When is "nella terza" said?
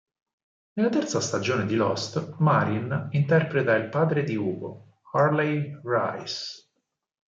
0.73-1.21